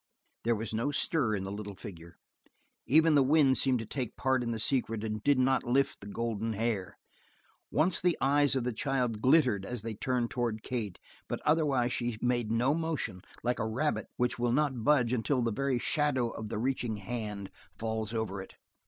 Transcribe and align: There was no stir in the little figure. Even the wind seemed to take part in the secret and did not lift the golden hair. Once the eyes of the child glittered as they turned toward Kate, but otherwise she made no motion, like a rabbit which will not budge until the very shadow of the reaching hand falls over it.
There 0.45 0.55
was 0.55 0.73
no 0.73 0.89
stir 0.89 1.35
in 1.35 1.43
the 1.43 1.51
little 1.51 1.75
figure. 1.75 2.15
Even 2.87 3.13
the 3.13 3.21
wind 3.21 3.59
seemed 3.59 3.77
to 3.77 3.85
take 3.85 4.15
part 4.17 4.41
in 4.41 4.49
the 4.49 4.57
secret 4.57 5.03
and 5.03 5.21
did 5.21 5.37
not 5.37 5.63
lift 5.63 5.99
the 6.01 6.07
golden 6.07 6.53
hair. 6.53 6.97
Once 7.69 8.01
the 8.01 8.17
eyes 8.19 8.55
of 8.55 8.63
the 8.63 8.73
child 8.73 9.21
glittered 9.21 9.63
as 9.63 9.83
they 9.83 9.93
turned 9.93 10.31
toward 10.31 10.63
Kate, 10.63 10.97
but 11.27 11.39
otherwise 11.45 11.93
she 11.93 12.17
made 12.19 12.51
no 12.51 12.73
motion, 12.73 13.21
like 13.43 13.59
a 13.59 13.67
rabbit 13.67 14.07
which 14.17 14.39
will 14.39 14.51
not 14.53 14.83
budge 14.83 15.13
until 15.13 15.43
the 15.43 15.53
very 15.53 15.77
shadow 15.77 16.29
of 16.31 16.49
the 16.49 16.57
reaching 16.57 16.97
hand 16.97 17.51
falls 17.77 18.11
over 18.11 18.41
it. 18.41 18.55